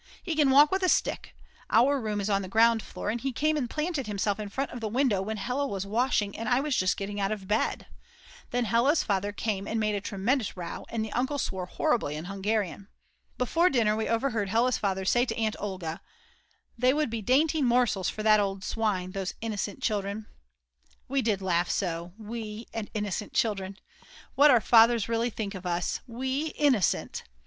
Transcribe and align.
He 0.23 0.33
can 0.35 0.49
walk 0.49 0.71
with 0.71 0.81
a 0.81 0.89
stick, 0.89 1.35
our 1.69 2.01
room 2.01 2.19
is 2.19 2.27
on 2.27 2.41
the 2.41 2.47
ground 2.47 2.81
floor, 2.81 3.11
and 3.11 3.21
he 3.21 3.31
came 3.31 3.55
and 3.55 3.69
planted 3.69 4.07
himself 4.07 4.39
in 4.39 4.49
front 4.49 4.71
of 4.71 4.79
the 4.79 4.87
window 4.89 5.21
when 5.21 5.37
Hella 5.37 5.67
was 5.67 5.85
washing 5.85 6.35
and 6.35 6.49
I 6.49 6.59
was 6.59 6.75
just 6.75 6.97
getting 6.97 7.19
out 7.21 7.31
of 7.31 7.47
bed. 7.47 7.85
Then 8.49 8.65
Hella's 8.65 9.03
father 9.03 9.31
came 9.31 9.67
and 9.67 9.79
made 9.79 9.93
a 9.93 10.01
tremendous 10.01 10.57
row 10.57 10.87
and 10.89 11.05
the 11.05 11.11
uncle 11.11 11.37
swore 11.37 11.67
horribly 11.67 12.15
in 12.15 12.25
Hungarian. 12.25 12.87
Before 13.37 13.69
dinner 13.69 13.95
we 13.95 14.07
overheard 14.09 14.49
Hella's 14.49 14.79
father 14.79 15.05
say 15.05 15.23
to 15.23 15.37
Aunt 15.37 15.55
Olga: 15.59 16.01
"They 16.75 16.95
would 16.95 17.11
be 17.11 17.21
dainty 17.21 17.61
morsels 17.61 18.09
for 18.09 18.23
that 18.23 18.39
old 18.39 18.63
swine, 18.63 19.11
those 19.11 19.35
innocent 19.39 19.83
children." 19.83 20.25
We 21.07 21.21
did 21.21 21.43
laugh 21.43 21.69
so, 21.69 22.11
we 22.17 22.65
and 22.73 22.89
innocent 22.95 23.33
children!!! 23.33 23.77
What 24.33 24.49
our 24.49 24.61
fathers 24.61 25.07
really 25.07 25.29
think 25.29 25.53
of 25.53 25.67
us; 25.67 25.99
we 26.07 26.47
innocent!!! 26.57 27.21